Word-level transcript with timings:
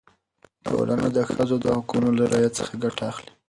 ټولنه 0.65 1.07
د 1.17 1.19
ښځو 1.31 1.55
د 1.59 1.65
حقونو 1.77 2.09
له 2.17 2.23
رعایت 2.31 2.53
څخه 2.59 2.73
ګټه 2.83 3.03
اخلي. 3.11 3.31